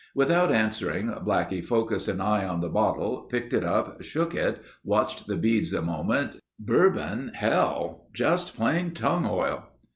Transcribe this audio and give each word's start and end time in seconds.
Without 0.15 0.51
answering, 0.51 1.09
Blackie 1.23 1.63
focused 1.63 2.07
an 2.07 2.21
eye 2.21 2.43
on 2.43 2.59
the 2.61 2.69
bottle, 2.69 3.27
picked 3.29 3.53
it 3.53 3.63
up, 3.63 4.01
shook 4.01 4.33
it, 4.33 4.59
watched 4.83 5.27
the 5.27 5.37
beads 5.37 5.73
a 5.75 5.81
moment. 5.83 6.37
"Bourbon 6.59 7.33
hell... 7.35 8.07
just 8.11 8.55
plain 8.55 8.95
tongue 8.95 9.27
oil." 9.29 9.67